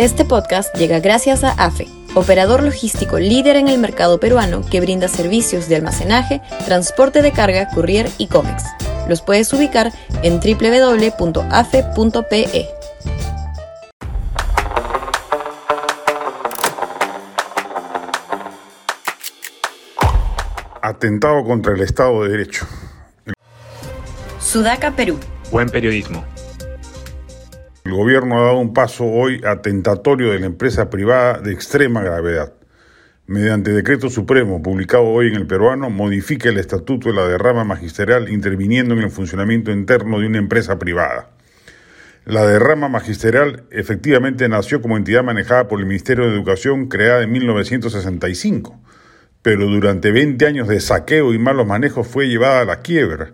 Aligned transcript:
Este 0.00 0.24
podcast 0.24 0.74
llega 0.76 0.98
gracias 0.98 1.44
a 1.44 1.50
AFE, 1.50 1.86
operador 2.14 2.62
logístico 2.62 3.18
líder 3.18 3.56
en 3.56 3.68
el 3.68 3.76
mercado 3.76 4.18
peruano 4.18 4.62
que 4.62 4.80
brinda 4.80 5.08
servicios 5.08 5.68
de 5.68 5.76
almacenaje, 5.76 6.40
transporte 6.64 7.20
de 7.20 7.32
carga, 7.32 7.68
courier 7.68 8.08
y 8.16 8.28
cómics. 8.28 8.64
Los 9.10 9.20
puedes 9.20 9.52
ubicar 9.52 9.92
en 10.22 10.40
www.afe.pe. 10.40 11.20
Atentado 20.80 21.44
contra 21.44 21.74
el 21.74 21.82
Estado 21.82 22.24
de 22.24 22.30
Derecho. 22.30 22.66
Sudaca, 24.40 24.92
Perú. 24.92 25.20
Buen 25.52 25.68
periodismo. 25.68 26.24
El 27.82 27.92
gobierno 27.92 28.38
ha 28.38 28.44
dado 28.44 28.58
un 28.58 28.74
paso 28.74 29.06
hoy 29.06 29.40
atentatorio 29.42 30.32
de 30.32 30.38
la 30.38 30.44
empresa 30.44 30.90
privada 30.90 31.38
de 31.38 31.52
extrema 31.52 32.02
gravedad. 32.02 32.52
Mediante 33.26 33.72
decreto 33.72 34.10
supremo 34.10 34.62
publicado 34.62 35.04
hoy 35.04 35.28
en 35.28 35.36
el 35.36 35.46
peruano, 35.46 35.88
modifica 35.88 36.50
el 36.50 36.58
estatuto 36.58 37.08
de 37.08 37.14
la 37.14 37.26
derrama 37.26 37.64
magisterial 37.64 38.28
interviniendo 38.28 38.94
en 38.94 39.00
el 39.00 39.10
funcionamiento 39.10 39.70
interno 39.70 40.20
de 40.20 40.26
una 40.26 40.36
empresa 40.36 40.78
privada. 40.78 41.30
La 42.26 42.46
derrama 42.46 42.90
magisterial 42.90 43.64
efectivamente 43.70 44.46
nació 44.50 44.82
como 44.82 44.98
entidad 44.98 45.24
manejada 45.24 45.66
por 45.66 45.80
el 45.80 45.86
Ministerio 45.86 46.26
de 46.26 46.34
Educación 46.34 46.88
creada 46.88 47.22
en 47.22 47.32
1965, 47.32 48.78
pero 49.40 49.66
durante 49.66 50.10
20 50.10 50.44
años 50.44 50.68
de 50.68 50.80
saqueo 50.80 51.32
y 51.32 51.38
malos 51.38 51.66
manejos 51.66 52.06
fue 52.06 52.28
llevada 52.28 52.60
a 52.60 52.64
la 52.66 52.82
quiebra. 52.82 53.32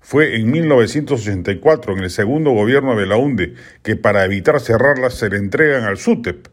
Fue 0.00 0.36
en 0.36 0.50
1984, 0.50 1.92
en 1.92 2.04
el 2.04 2.10
segundo 2.10 2.52
gobierno 2.52 2.90
de 2.90 3.02
Belaunde, 3.02 3.54
que 3.82 3.96
para 3.96 4.24
evitar 4.24 4.60
cerrarlas 4.60 5.14
se 5.14 5.28
le 5.28 5.36
entregan 5.36 5.84
al 5.84 5.98
SUTEP, 5.98 6.48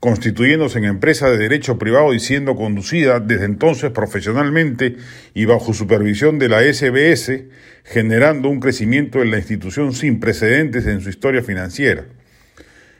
constituyéndose 0.00 0.78
en 0.78 0.84
empresa 0.84 1.30
de 1.30 1.38
derecho 1.38 1.78
privado 1.78 2.14
y 2.14 2.20
siendo 2.20 2.56
conducida 2.56 3.20
desde 3.20 3.44
entonces 3.44 3.90
profesionalmente 3.92 4.96
y 5.34 5.44
bajo 5.44 5.72
supervisión 5.72 6.38
de 6.38 6.48
la 6.48 6.62
SBS, 6.62 7.44
generando 7.84 8.48
un 8.48 8.60
crecimiento 8.60 9.22
en 9.22 9.30
la 9.30 9.38
institución 9.38 9.92
sin 9.92 10.18
precedentes 10.18 10.86
en 10.86 11.00
su 11.00 11.10
historia 11.10 11.42
financiera. 11.42 12.06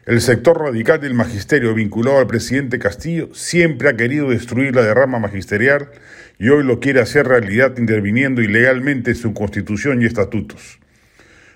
El 0.06 0.20
sector 0.20 0.60
radical 0.60 1.00
del 1.00 1.14
magisterio 1.14 1.74
vinculado 1.74 2.20
al 2.20 2.28
presidente 2.28 2.78
Castillo 2.78 3.28
siempre 3.34 3.88
ha 3.88 3.96
querido 3.96 4.30
destruir 4.30 4.72
la 4.72 4.84
derrama 4.84 5.18
magisterial 5.18 5.88
y 6.38 6.48
hoy 6.48 6.62
lo 6.62 6.78
quiere 6.78 7.00
hacer 7.00 7.26
realidad 7.26 7.76
interviniendo 7.76 8.40
ilegalmente 8.40 9.10
en 9.10 9.16
su 9.16 9.34
constitución 9.34 10.00
y 10.00 10.04
estatutos. 10.04 10.78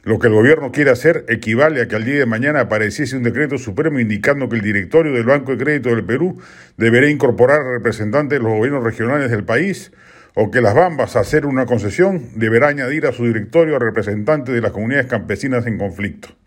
Lo 0.03 0.19
que 0.19 0.27
el 0.27 0.33
gobierno 0.33 0.73
quiere 0.73 0.91
hacer 0.91 1.25
equivale 1.29 1.81
a 1.81 1.87
que 1.87 1.95
al 1.95 2.05
día 2.05 2.19
de 2.19 2.27
mañana 2.27 2.63
apareciese 2.63 3.17
un 3.17 3.23
decreto 3.23 3.57
supremo 3.57 4.01
indicando 4.01 4.49
que 4.49 4.57
el 4.57 4.63
directorio 4.63 5.13
del 5.13 5.27
Banco 5.27 5.53
de 5.53 5.63
Crédito 5.63 5.91
del 5.91 6.05
Perú 6.05 6.43
deberá 6.77 7.09
incorporar 7.09 7.63
representantes 7.63 8.37
de 8.37 8.43
los 8.43 8.53
gobiernos 8.53 8.83
regionales 8.83 9.31
del 9.31 9.45
país 9.45 9.93
o 10.35 10.51
que 10.51 10.61
las 10.61 10.75
Bambas, 10.75 11.15
a 11.15 11.21
hacer 11.21 11.47
una 11.47 11.67
concesión, 11.67 12.31
deberá 12.35 12.67
añadir 12.67 13.07
a 13.07 13.13
su 13.13 13.27
directorio 13.27 13.77
a 13.77 13.79
representantes 13.79 14.53
de 14.53 14.61
las 14.61 14.73
comunidades 14.73 15.07
campesinas 15.07 15.69
en 15.69 15.79
conflicto. 15.79 16.40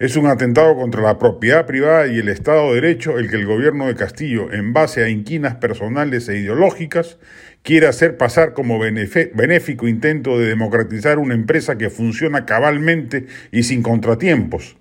Es 0.00 0.16
un 0.16 0.28
atentado 0.28 0.76
contra 0.76 1.02
la 1.02 1.18
propiedad 1.18 1.66
privada 1.66 2.06
y 2.06 2.18
el 2.18 2.30
Estado 2.30 2.68
de 2.68 2.80
Derecho 2.80 3.18
el 3.18 3.28
que 3.28 3.36
el 3.36 3.44
gobierno 3.44 3.86
de 3.86 3.96
Castillo, 3.96 4.50
en 4.50 4.72
base 4.72 5.04
a 5.04 5.10
inquinas 5.10 5.56
personales 5.56 6.26
e 6.30 6.38
ideológicas, 6.38 7.18
quiere 7.62 7.86
hacer 7.86 8.16
pasar 8.16 8.54
como 8.54 8.78
benéfico 8.78 9.86
intento 9.86 10.38
de 10.38 10.46
democratizar 10.46 11.18
una 11.18 11.34
empresa 11.34 11.76
que 11.76 11.90
funciona 11.90 12.46
cabalmente 12.46 13.26
y 13.52 13.64
sin 13.64 13.82
contratiempos, 13.82 14.78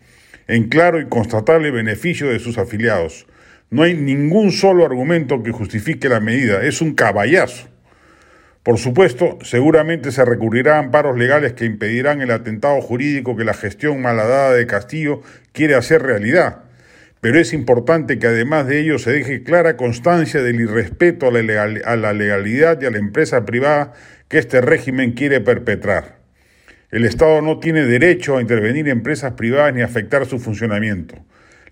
en 0.47 0.69
claro 0.69 1.01
y 1.01 1.07
constatable 1.07 1.69
beneficio 1.69 2.29
de 2.29 2.39
sus 2.39 2.57
afiliados. 2.57 3.27
No 3.69 3.83
hay 3.83 3.95
ningún 3.95 4.53
solo 4.53 4.85
argumento 4.85 5.43
que 5.43 5.51
justifique 5.51 6.07
la 6.07 6.21
medida, 6.21 6.63
es 6.63 6.81
un 6.81 6.93
caballazo. 6.93 7.67
Por 8.63 8.77
supuesto, 8.77 9.37
seguramente 9.41 10.11
se 10.11 10.25
recurrirá 10.25 10.75
a 10.75 10.79
amparos 10.79 11.17
legales 11.17 11.53
que 11.53 11.65
impedirán 11.65 12.21
el 12.21 12.31
atentado 12.31 12.81
jurídico 12.81 13.37
que 13.37 13.45
la 13.45 13.53
gestión 13.53 14.01
malhadada 14.01 14.53
de 14.53 14.67
Castillo 14.67 15.21
quiere 15.53 15.75
hacer 15.75 16.01
realidad. 16.01 16.63
Pero 17.21 17.39
es 17.39 17.53
importante 17.53 18.19
que 18.19 18.27
además 18.27 18.67
de 18.67 18.79
ello 18.79 18.99
se 18.99 19.11
deje 19.11 19.43
clara 19.43 19.77
constancia 19.77 20.41
del 20.41 20.59
irrespeto 20.59 21.27
a 21.27 21.31
la, 21.31 21.63
a 21.63 22.13
legalidad 22.13 22.81
y 22.81 22.85
a 22.85 22.91
la 22.91 22.97
empresa 22.97 23.45
privada 23.45 23.93
que 24.27 24.37
este 24.37 24.61
régimen 24.61 25.13
quiere 25.13 25.41
perpetrar. 25.41 26.19
El 26.91 27.05
Estado 27.05 27.41
no 27.41 27.59
tiene 27.59 27.85
derecho 27.85 28.37
a 28.37 28.41
intervenir 28.41 28.87
en 28.87 28.97
empresas 28.97 29.33
privadas 29.33 29.73
ni 29.73 29.81
afectar 29.81 30.25
su 30.25 30.39
funcionamiento. 30.39 31.15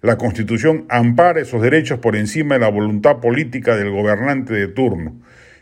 La 0.01 0.17
Constitución 0.17 0.85
ampara 0.90 1.41
esos 1.41 1.61
derechos 1.61 2.00
por 2.00 2.16
encima 2.16 2.56
de 2.56 2.61
la 2.61 2.69
voluntad 2.69 3.17
política 3.17 3.75
del 3.75 3.90
gobernante 3.90 4.53
de 4.53 4.67
turno. 4.67 5.19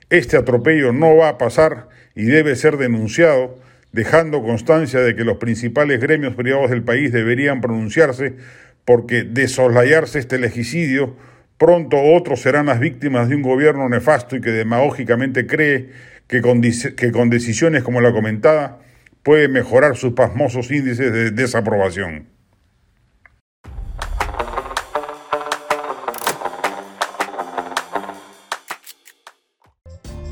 Este 0.09 0.37
atropello 0.37 0.93
no 0.93 1.15
va 1.15 1.29
a 1.29 1.37
pasar 1.37 1.87
y 2.15 2.25
debe 2.25 2.55
ser 2.55 2.77
denunciado, 2.77 3.57
dejando 3.91 4.43
constancia 4.43 4.99
de 4.99 5.15
que 5.15 5.23
los 5.23 5.37
principales 5.37 5.99
gremios 5.99 6.35
privados 6.35 6.69
del 6.69 6.83
país 6.83 7.11
deberían 7.11 7.61
pronunciarse 7.61 8.35
porque 8.85 9.23
de 9.23 9.47
soslayarse 9.47 10.19
este 10.19 10.37
legicidio, 10.37 11.15
pronto 11.57 11.97
otros 11.99 12.41
serán 12.41 12.67
las 12.67 12.79
víctimas 12.79 13.29
de 13.29 13.35
un 13.35 13.41
gobierno 13.41 13.89
nefasto 13.89 14.35
y 14.35 14.41
que 14.41 14.51
demagógicamente 14.51 15.47
cree 15.47 15.89
que 16.27 16.41
con, 16.41 16.61
que 16.61 17.11
con 17.11 17.29
decisiones 17.29 17.83
como 17.83 18.01
la 18.01 18.11
comentada 18.11 18.79
puede 19.23 19.47
mejorar 19.47 19.95
sus 19.95 20.13
pasmosos 20.13 20.69
índices 20.69 21.11
de 21.11 21.31
desaprobación. 21.31 22.34